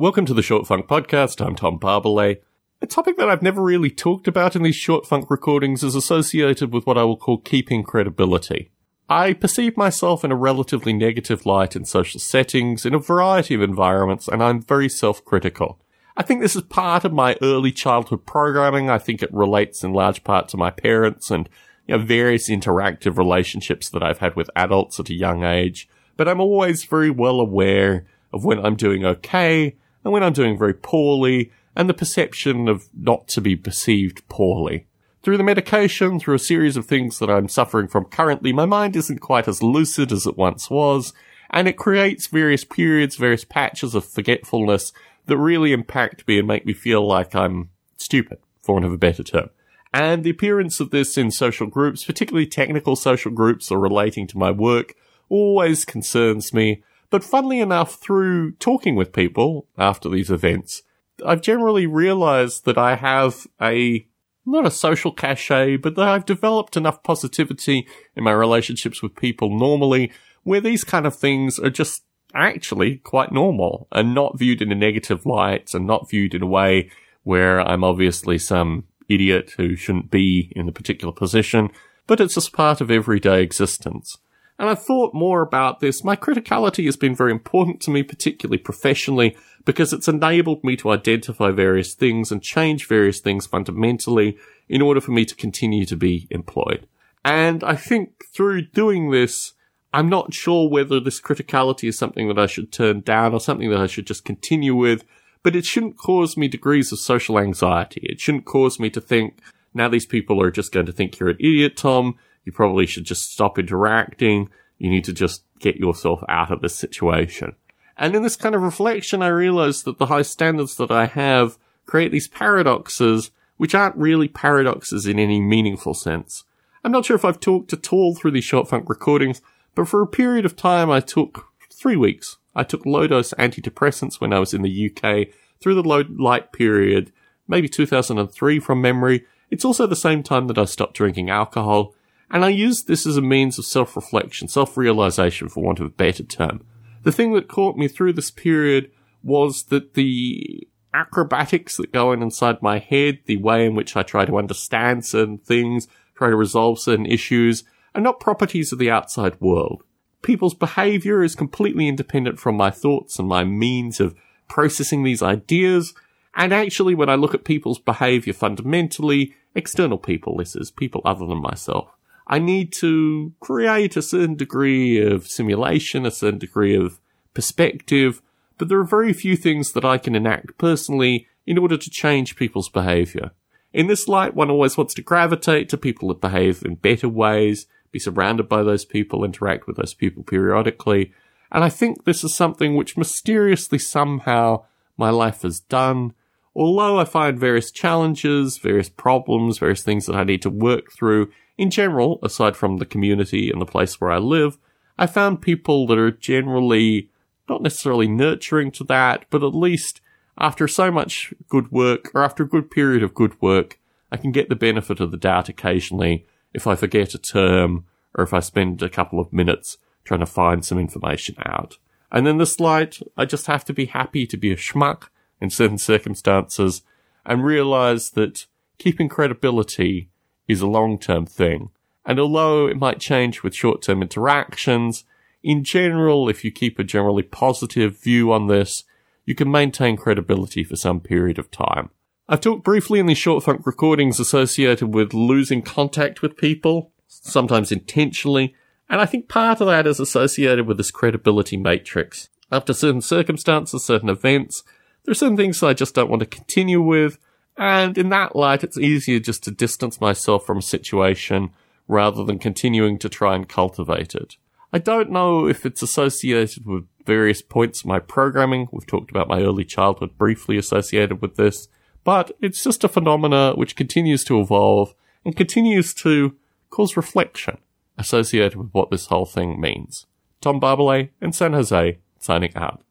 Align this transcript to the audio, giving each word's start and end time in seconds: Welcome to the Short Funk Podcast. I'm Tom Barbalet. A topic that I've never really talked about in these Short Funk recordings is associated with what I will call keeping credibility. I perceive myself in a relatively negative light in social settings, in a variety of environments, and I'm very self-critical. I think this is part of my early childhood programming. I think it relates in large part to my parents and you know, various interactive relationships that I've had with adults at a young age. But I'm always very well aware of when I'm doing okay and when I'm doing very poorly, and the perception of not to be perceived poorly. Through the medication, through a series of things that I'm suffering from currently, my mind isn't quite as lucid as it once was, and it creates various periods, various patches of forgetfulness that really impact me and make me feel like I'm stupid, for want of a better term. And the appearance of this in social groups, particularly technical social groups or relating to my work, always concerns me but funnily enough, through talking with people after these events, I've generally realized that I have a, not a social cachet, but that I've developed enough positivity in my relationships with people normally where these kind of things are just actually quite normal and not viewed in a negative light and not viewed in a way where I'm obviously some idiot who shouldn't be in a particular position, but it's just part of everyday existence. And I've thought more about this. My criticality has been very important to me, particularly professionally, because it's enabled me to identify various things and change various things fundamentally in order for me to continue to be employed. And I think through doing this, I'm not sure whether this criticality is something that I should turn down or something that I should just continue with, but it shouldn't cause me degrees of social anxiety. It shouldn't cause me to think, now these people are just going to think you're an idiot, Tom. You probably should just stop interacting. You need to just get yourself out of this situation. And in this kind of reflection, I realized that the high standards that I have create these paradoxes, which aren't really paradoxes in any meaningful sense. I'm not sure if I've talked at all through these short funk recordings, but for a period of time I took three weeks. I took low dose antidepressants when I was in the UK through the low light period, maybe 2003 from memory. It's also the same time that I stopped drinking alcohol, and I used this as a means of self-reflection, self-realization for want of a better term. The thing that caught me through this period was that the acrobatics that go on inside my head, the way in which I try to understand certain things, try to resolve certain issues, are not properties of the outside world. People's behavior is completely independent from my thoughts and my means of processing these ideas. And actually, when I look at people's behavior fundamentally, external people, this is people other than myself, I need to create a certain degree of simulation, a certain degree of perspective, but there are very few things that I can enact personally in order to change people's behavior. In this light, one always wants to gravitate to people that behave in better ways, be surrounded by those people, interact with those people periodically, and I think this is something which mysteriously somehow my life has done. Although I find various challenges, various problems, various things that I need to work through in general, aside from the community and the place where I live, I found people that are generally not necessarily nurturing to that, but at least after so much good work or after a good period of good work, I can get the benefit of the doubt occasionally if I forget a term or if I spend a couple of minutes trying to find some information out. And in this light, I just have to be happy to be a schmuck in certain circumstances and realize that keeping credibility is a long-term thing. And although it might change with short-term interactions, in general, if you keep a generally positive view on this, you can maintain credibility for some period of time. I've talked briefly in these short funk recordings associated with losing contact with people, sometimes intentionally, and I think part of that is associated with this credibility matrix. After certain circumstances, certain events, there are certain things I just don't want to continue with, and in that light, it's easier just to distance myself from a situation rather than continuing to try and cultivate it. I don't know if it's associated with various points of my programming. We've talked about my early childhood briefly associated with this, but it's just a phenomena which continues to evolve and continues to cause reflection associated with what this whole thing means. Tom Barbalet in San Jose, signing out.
Welcome 0.00 0.24
to 0.24 0.32
the 0.32 0.40
Short 0.40 0.66
Funk 0.66 0.86
Podcast. 0.86 1.44
I'm 1.44 1.54
Tom 1.54 1.78
Barbalet. 1.78 2.38
A 2.80 2.86
topic 2.86 3.18
that 3.18 3.28
I've 3.28 3.42
never 3.42 3.60
really 3.60 3.90
talked 3.90 4.26
about 4.26 4.56
in 4.56 4.62
these 4.62 4.74
Short 4.74 5.04
Funk 5.04 5.30
recordings 5.30 5.82
is 5.82 5.94
associated 5.94 6.72
with 6.72 6.86
what 6.86 6.96
I 6.96 7.04
will 7.04 7.18
call 7.18 7.36
keeping 7.36 7.82
credibility. 7.82 8.70
I 9.10 9.34
perceive 9.34 9.76
myself 9.76 10.24
in 10.24 10.32
a 10.32 10.36
relatively 10.36 10.94
negative 10.94 11.44
light 11.44 11.76
in 11.76 11.84
social 11.84 12.18
settings, 12.18 12.86
in 12.86 12.94
a 12.94 12.98
variety 12.98 13.52
of 13.52 13.60
environments, 13.60 14.26
and 14.26 14.42
I'm 14.42 14.62
very 14.62 14.88
self-critical. 14.88 15.78
I 16.16 16.22
think 16.22 16.40
this 16.40 16.56
is 16.56 16.62
part 16.62 17.04
of 17.04 17.12
my 17.12 17.36
early 17.42 17.70
childhood 17.70 18.24
programming. 18.24 18.88
I 18.88 18.96
think 18.96 19.22
it 19.22 19.34
relates 19.34 19.84
in 19.84 19.92
large 19.92 20.24
part 20.24 20.48
to 20.48 20.56
my 20.56 20.70
parents 20.70 21.30
and 21.30 21.46
you 21.86 21.98
know, 21.98 22.02
various 22.02 22.48
interactive 22.48 23.18
relationships 23.18 23.90
that 23.90 24.02
I've 24.02 24.20
had 24.20 24.34
with 24.34 24.48
adults 24.56 24.98
at 24.98 25.10
a 25.10 25.14
young 25.14 25.44
age. 25.44 25.90
But 26.16 26.26
I'm 26.26 26.40
always 26.40 26.84
very 26.84 27.10
well 27.10 27.38
aware 27.38 28.06
of 28.32 28.46
when 28.46 28.64
I'm 28.64 28.76
doing 28.76 29.04
okay 29.04 29.76
and 30.04 30.12
when 30.12 30.22
I'm 30.22 30.32
doing 30.32 30.58
very 30.58 30.74
poorly, 30.74 31.52
and 31.76 31.88
the 31.88 31.94
perception 31.94 32.68
of 32.68 32.88
not 32.94 33.28
to 33.28 33.40
be 33.40 33.56
perceived 33.56 34.26
poorly. 34.28 34.86
Through 35.22 35.36
the 35.36 35.44
medication, 35.44 36.18
through 36.18 36.36
a 36.36 36.38
series 36.38 36.76
of 36.76 36.86
things 36.86 37.18
that 37.18 37.30
I'm 37.30 37.48
suffering 37.48 37.88
from 37.88 38.06
currently, 38.06 38.52
my 38.52 38.64
mind 38.64 38.96
isn't 38.96 39.20
quite 39.20 39.46
as 39.46 39.62
lucid 39.62 40.12
as 40.12 40.26
it 40.26 40.36
once 40.36 40.70
was, 40.70 41.12
and 41.50 41.68
it 41.68 41.76
creates 41.76 42.26
various 42.26 42.64
periods, 42.64 43.16
various 43.16 43.44
patches 43.44 43.94
of 43.94 44.04
forgetfulness 44.04 44.92
that 45.26 45.36
really 45.36 45.72
impact 45.72 46.26
me 46.26 46.38
and 46.38 46.48
make 46.48 46.64
me 46.64 46.72
feel 46.72 47.06
like 47.06 47.34
I'm 47.34 47.70
stupid, 47.96 48.38
for 48.62 48.74
want 48.74 48.86
of 48.86 48.92
a 48.92 48.98
better 48.98 49.22
term. 49.22 49.50
And 49.92 50.24
the 50.24 50.30
appearance 50.30 50.80
of 50.80 50.90
this 50.90 51.18
in 51.18 51.30
social 51.30 51.66
groups, 51.66 52.04
particularly 52.04 52.46
technical 52.46 52.96
social 52.96 53.32
groups 53.32 53.70
or 53.70 53.78
relating 53.78 54.26
to 54.28 54.38
my 54.38 54.50
work, 54.50 54.94
always 55.28 55.84
concerns 55.84 56.54
me 56.54 56.82
but 57.10 57.24
funnily 57.24 57.60
enough, 57.60 57.96
through 57.96 58.52
talking 58.52 58.94
with 58.94 59.12
people 59.12 59.66
after 59.76 60.08
these 60.08 60.30
events, 60.30 60.82
I've 61.24 61.42
generally 61.42 61.86
realized 61.86 62.64
that 62.64 62.78
I 62.78 62.94
have 62.94 63.46
a, 63.60 64.06
not 64.46 64.66
a 64.66 64.70
social 64.70 65.12
cachet, 65.12 65.76
but 65.76 65.96
that 65.96 66.08
I've 66.08 66.24
developed 66.24 66.76
enough 66.76 67.02
positivity 67.02 67.86
in 68.16 68.24
my 68.24 68.32
relationships 68.32 69.02
with 69.02 69.16
people 69.16 69.56
normally 69.56 70.12
where 70.44 70.60
these 70.60 70.84
kind 70.84 71.06
of 71.06 71.14
things 71.16 71.58
are 71.58 71.70
just 71.70 72.04
actually 72.34 72.96
quite 72.96 73.32
normal 73.32 73.88
and 73.92 74.14
not 74.14 74.38
viewed 74.38 74.62
in 74.62 74.72
a 74.72 74.76
negative 74.76 75.26
light 75.26 75.74
and 75.74 75.86
not 75.86 76.08
viewed 76.08 76.34
in 76.34 76.42
a 76.42 76.46
way 76.46 76.90
where 77.24 77.60
I'm 77.60 77.84
obviously 77.84 78.38
some 78.38 78.84
idiot 79.08 79.54
who 79.56 79.76
shouldn't 79.76 80.10
be 80.10 80.52
in 80.54 80.68
a 80.68 80.72
particular 80.72 81.12
position, 81.12 81.70
but 82.06 82.20
it's 82.20 82.34
just 82.34 82.52
part 82.52 82.80
of 82.80 82.90
everyday 82.90 83.42
existence. 83.42 84.16
And 84.60 84.68
I've 84.68 84.84
thought 84.84 85.14
more 85.14 85.40
about 85.40 85.80
this. 85.80 86.04
My 86.04 86.16
criticality 86.16 86.84
has 86.84 86.98
been 86.98 87.14
very 87.14 87.32
important 87.32 87.80
to 87.80 87.90
me, 87.90 88.02
particularly 88.02 88.58
professionally, 88.58 89.34
because 89.64 89.94
it's 89.94 90.06
enabled 90.06 90.62
me 90.62 90.76
to 90.76 90.90
identify 90.90 91.50
various 91.50 91.94
things 91.94 92.30
and 92.30 92.42
change 92.42 92.86
various 92.86 93.20
things 93.20 93.46
fundamentally 93.46 94.36
in 94.68 94.82
order 94.82 95.00
for 95.00 95.12
me 95.12 95.24
to 95.24 95.34
continue 95.34 95.86
to 95.86 95.96
be 95.96 96.28
employed. 96.30 96.86
And 97.24 97.64
I 97.64 97.74
think 97.74 98.26
through 98.34 98.66
doing 98.66 99.10
this, 99.10 99.54
I'm 99.94 100.10
not 100.10 100.34
sure 100.34 100.68
whether 100.68 101.00
this 101.00 101.22
criticality 101.22 101.88
is 101.88 101.96
something 101.96 102.28
that 102.28 102.38
I 102.38 102.44
should 102.44 102.70
turn 102.70 103.00
down 103.00 103.32
or 103.32 103.40
something 103.40 103.70
that 103.70 103.80
I 103.80 103.86
should 103.86 104.06
just 104.06 104.26
continue 104.26 104.74
with, 104.74 105.04
but 105.42 105.56
it 105.56 105.64
shouldn't 105.64 105.96
cause 105.96 106.36
me 106.36 106.48
degrees 106.48 106.92
of 106.92 106.98
social 106.98 107.38
anxiety. 107.38 108.02
It 108.02 108.20
shouldn't 108.20 108.44
cause 108.44 108.78
me 108.78 108.90
to 108.90 109.00
think, 109.00 109.40
now 109.72 109.88
these 109.88 110.04
people 110.04 110.42
are 110.42 110.50
just 110.50 110.70
going 110.70 110.84
to 110.84 110.92
think 110.92 111.18
you're 111.18 111.30
an 111.30 111.36
idiot, 111.40 111.78
Tom. 111.78 112.18
You 112.44 112.52
probably 112.52 112.86
should 112.86 113.04
just 113.04 113.32
stop 113.32 113.58
interacting. 113.58 114.50
You 114.78 114.90
need 114.90 115.04
to 115.04 115.12
just 115.12 115.44
get 115.58 115.76
yourself 115.76 116.22
out 116.28 116.50
of 116.50 116.62
this 116.62 116.74
situation. 116.74 117.54
And 117.96 118.16
in 118.16 118.22
this 118.22 118.36
kind 118.36 118.54
of 118.54 118.62
reflection, 118.62 119.22
I 119.22 119.28
realized 119.28 119.84
that 119.84 119.98
the 119.98 120.06
high 120.06 120.22
standards 120.22 120.76
that 120.76 120.90
I 120.90 121.06
have 121.06 121.58
create 121.84 122.12
these 122.12 122.28
paradoxes, 122.28 123.30
which 123.58 123.74
aren't 123.74 123.96
really 123.96 124.28
paradoxes 124.28 125.06
in 125.06 125.18
any 125.18 125.40
meaningful 125.40 125.92
sense. 125.92 126.44
I'm 126.82 126.92
not 126.92 127.04
sure 127.04 127.16
if 127.16 127.24
I've 127.24 127.40
talked 127.40 127.72
at 127.74 127.92
all 127.92 128.14
through 128.14 128.30
these 128.30 128.44
short 128.44 128.68
funk 128.68 128.88
recordings, 128.88 129.42
but 129.74 129.86
for 129.86 130.00
a 130.00 130.06
period 130.06 130.46
of 130.46 130.56
time 130.56 130.90
I 130.90 131.00
took 131.00 131.46
three 131.70 131.96
weeks. 131.96 132.38
I 132.54 132.64
took 132.64 132.86
low 132.86 133.06
dose 133.06 133.34
antidepressants 133.34 134.20
when 134.20 134.32
I 134.32 134.38
was 134.38 134.54
in 134.54 134.62
the 134.62 134.90
UK 134.90 135.28
through 135.60 135.74
the 135.74 135.82
low 135.82 136.04
light 136.08 136.52
period, 136.52 137.12
maybe 137.46 137.68
2003 137.68 138.60
from 138.60 138.80
memory. 138.80 139.26
It's 139.50 139.64
also 139.64 139.86
the 139.86 139.96
same 139.96 140.22
time 140.22 140.46
that 140.46 140.58
I 140.58 140.64
stopped 140.64 140.94
drinking 140.94 141.28
alcohol, 141.28 141.94
and 142.30 142.44
I 142.44 142.48
used 142.48 142.86
this 142.86 143.06
as 143.06 143.16
a 143.16 143.22
means 143.22 143.58
of 143.58 143.64
self-reflection, 143.64 144.48
self-realization 144.48 145.48
for 145.48 145.62
want 145.62 145.80
of 145.80 145.86
a 145.86 145.90
better 145.90 146.22
term. 146.22 146.64
The 147.02 147.12
thing 147.12 147.32
that 147.32 147.48
caught 147.48 147.76
me 147.76 147.88
through 147.88 148.12
this 148.12 148.30
period 148.30 148.90
was 149.22 149.64
that 149.64 149.94
the 149.94 150.68
acrobatics 150.92 151.76
that 151.76 151.92
go 151.92 152.12
on 152.12 152.22
inside 152.22 152.62
my 152.62 152.78
head, 152.78 153.20
the 153.26 153.36
way 153.36 153.64
in 153.64 153.74
which 153.74 153.96
I 153.96 154.02
try 154.02 154.24
to 154.24 154.38
understand 154.38 155.04
certain 155.04 155.38
things, 155.38 155.88
try 156.14 156.30
to 156.30 156.36
resolve 156.36 156.78
certain 156.78 157.06
issues, 157.06 157.64
are 157.94 158.00
not 158.00 158.20
properties 158.20 158.72
of 158.72 158.78
the 158.78 158.90
outside 158.90 159.40
world. 159.40 159.82
People's 160.22 160.54
behavior 160.54 161.22
is 161.22 161.34
completely 161.34 161.88
independent 161.88 162.38
from 162.38 162.56
my 162.56 162.70
thoughts 162.70 163.18
and 163.18 163.26
my 163.26 163.44
means 163.44 164.00
of 164.00 164.14
processing 164.48 165.02
these 165.02 165.22
ideas. 165.22 165.94
And 166.34 166.52
actually, 166.52 166.94
when 166.94 167.08
I 167.08 167.14
look 167.14 167.34
at 167.34 167.44
people's 167.44 167.78
behavior 167.78 168.32
fundamentally, 168.32 169.34
external 169.54 169.98
people, 169.98 170.36
this 170.36 170.54
is 170.54 170.70
people 170.70 171.00
other 171.04 171.26
than 171.26 171.40
myself, 171.40 171.96
I 172.30 172.38
need 172.38 172.72
to 172.74 173.32
create 173.40 173.96
a 173.96 174.02
certain 174.02 174.36
degree 174.36 175.04
of 175.04 175.26
simulation, 175.26 176.06
a 176.06 176.12
certain 176.12 176.38
degree 176.38 176.76
of 176.76 177.00
perspective, 177.34 178.22
but 178.56 178.68
there 178.68 178.78
are 178.78 178.84
very 178.84 179.12
few 179.12 179.36
things 179.36 179.72
that 179.72 179.84
I 179.84 179.98
can 179.98 180.14
enact 180.14 180.56
personally 180.56 181.26
in 181.44 181.58
order 181.58 181.76
to 181.76 181.90
change 181.90 182.36
people's 182.36 182.68
behavior. 182.68 183.32
In 183.72 183.88
this 183.88 184.06
light, 184.06 184.36
one 184.36 184.48
always 184.48 184.76
wants 184.76 184.94
to 184.94 185.02
gravitate 185.02 185.68
to 185.70 185.76
people 185.76 186.06
that 186.08 186.20
behave 186.20 186.64
in 186.64 186.76
better 186.76 187.08
ways, 187.08 187.66
be 187.90 187.98
surrounded 187.98 188.48
by 188.48 188.62
those 188.62 188.84
people, 188.84 189.24
interact 189.24 189.66
with 189.66 189.76
those 189.76 189.94
people 189.94 190.22
periodically, 190.22 191.12
and 191.50 191.64
I 191.64 191.68
think 191.68 192.04
this 192.04 192.22
is 192.22 192.32
something 192.32 192.76
which 192.76 192.96
mysteriously 192.96 193.78
somehow 193.78 194.66
my 194.96 195.10
life 195.10 195.42
has 195.42 195.58
done. 195.58 196.14
Although 196.54 196.98
I 197.00 197.04
find 197.04 197.40
various 197.40 197.72
challenges, 197.72 198.58
various 198.58 198.88
problems, 198.88 199.58
various 199.58 199.82
things 199.82 200.06
that 200.06 200.14
I 200.14 200.22
need 200.22 200.42
to 200.42 200.50
work 200.50 200.92
through 200.92 201.32
in 201.60 201.68
general, 201.68 202.18
aside 202.22 202.56
from 202.56 202.78
the 202.78 202.86
community 202.86 203.50
and 203.50 203.60
the 203.60 203.66
place 203.66 204.00
where 204.00 204.10
I 204.10 204.16
live, 204.16 204.56
I 204.98 205.06
found 205.06 205.42
people 205.42 205.86
that 205.88 205.98
are 205.98 206.10
generally 206.10 207.10
not 207.50 207.60
necessarily 207.60 208.08
nurturing 208.08 208.70
to 208.72 208.84
that, 208.84 209.26
but 209.28 209.44
at 209.44 209.54
least 209.54 210.00
after 210.38 210.66
so 210.66 210.90
much 210.90 211.34
good 211.50 211.70
work 211.70 212.10
or 212.14 212.24
after 212.24 212.44
a 212.44 212.48
good 212.48 212.70
period 212.70 213.02
of 213.02 213.12
good 213.12 213.38
work, 213.42 213.78
I 214.10 214.16
can 214.16 214.32
get 214.32 214.48
the 214.48 214.56
benefit 214.56 215.00
of 215.00 215.10
the 215.10 215.18
doubt 215.18 215.50
occasionally 215.50 216.24
if 216.54 216.66
I 216.66 216.76
forget 216.76 217.12
a 217.12 217.18
term 217.18 217.84
or 218.14 218.24
if 218.24 218.32
I 218.32 218.40
spend 218.40 218.82
a 218.82 218.88
couple 218.88 219.20
of 219.20 219.30
minutes 219.30 219.76
trying 220.04 220.20
to 220.20 220.26
find 220.26 220.64
some 220.64 220.78
information 220.78 221.34
out. 221.44 221.76
And 222.10 222.26
in 222.26 222.38
this 222.38 222.58
light, 222.58 223.00
I 223.18 223.26
just 223.26 223.48
have 223.48 223.66
to 223.66 223.74
be 223.74 223.84
happy 223.84 224.26
to 224.28 224.38
be 224.38 224.50
a 224.50 224.56
schmuck 224.56 225.08
in 225.42 225.50
certain 225.50 225.76
circumstances 225.76 226.80
and 227.26 227.44
realize 227.44 228.12
that 228.12 228.46
keeping 228.78 229.10
credibility 229.10 230.08
is 230.50 230.60
a 230.60 230.66
long-term 230.66 231.26
thing. 231.26 231.70
And 232.04 232.18
although 232.18 232.66
it 232.66 232.78
might 232.78 232.98
change 232.98 233.42
with 233.42 233.54
short-term 233.54 234.02
interactions, 234.02 235.04
in 235.42 235.64
general, 235.64 236.28
if 236.28 236.44
you 236.44 236.50
keep 236.50 236.78
a 236.78 236.84
generally 236.84 237.22
positive 237.22 237.98
view 237.98 238.32
on 238.32 238.46
this, 238.46 238.84
you 239.24 239.34
can 239.34 239.50
maintain 239.50 239.96
credibility 239.96 240.64
for 240.64 240.76
some 240.76 241.00
period 241.00 241.38
of 241.38 241.50
time. 241.50 241.90
I've 242.28 242.40
talked 242.40 242.64
briefly 242.64 243.00
in 243.00 243.06
these 243.06 243.18
short 243.18 243.44
funk 243.44 243.66
recordings 243.66 244.20
associated 244.20 244.94
with 244.94 245.14
losing 245.14 245.62
contact 245.62 246.22
with 246.22 246.36
people, 246.36 246.92
sometimes 247.06 247.72
intentionally, 247.72 248.54
and 248.88 249.00
I 249.00 249.06
think 249.06 249.28
part 249.28 249.60
of 249.60 249.68
that 249.68 249.86
is 249.86 250.00
associated 250.00 250.66
with 250.66 250.76
this 250.76 250.90
credibility 250.90 251.56
matrix. 251.56 252.28
After 252.50 252.72
certain 252.72 253.00
circumstances, 253.00 253.84
certain 253.84 254.08
events, 254.08 254.64
there 255.04 255.12
are 255.12 255.14
certain 255.14 255.36
things 255.36 255.62
I 255.62 255.74
just 255.74 255.94
don't 255.94 256.10
want 256.10 256.20
to 256.20 256.26
continue 256.26 256.82
with, 256.82 257.18
and 257.60 257.98
in 257.98 258.08
that 258.08 258.34
light, 258.34 258.64
it's 258.64 258.78
easier 258.78 259.20
just 259.20 259.44
to 259.44 259.50
distance 259.50 260.00
myself 260.00 260.46
from 260.46 260.56
a 260.56 260.62
situation 260.62 261.50
rather 261.86 262.24
than 262.24 262.38
continuing 262.38 262.98
to 263.00 263.10
try 263.10 263.34
and 263.34 263.50
cultivate 263.50 264.14
it. 264.14 264.36
I 264.72 264.78
don't 264.78 265.10
know 265.10 265.46
if 265.46 265.66
it's 265.66 265.82
associated 265.82 266.64
with 266.64 266.86
various 267.04 267.42
points 267.42 267.80
of 267.80 267.86
my 267.86 267.98
programming. 267.98 268.68
We've 268.72 268.86
talked 268.86 269.10
about 269.10 269.28
my 269.28 269.42
early 269.42 269.66
childhood 269.66 270.16
briefly 270.16 270.56
associated 270.56 271.20
with 271.20 271.36
this, 271.36 271.68
but 272.02 272.32
it's 272.40 272.64
just 272.64 272.82
a 272.82 272.88
phenomena 272.88 273.52
which 273.54 273.76
continues 273.76 274.24
to 274.24 274.40
evolve 274.40 274.94
and 275.22 275.36
continues 275.36 275.92
to 275.94 276.36
cause 276.70 276.96
reflection 276.96 277.58
associated 277.98 278.56
with 278.56 278.70
what 278.72 278.90
this 278.90 279.06
whole 279.06 279.26
thing 279.26 279.60
means. 279.60 280.06
Tom 280.40 280.62
Barbalet 280.62 281.10
in 281.20 281.34
San 281.34 281.52
Jose, 281.52 281.98
signing 282.18 282.56
out. 282.56 282.82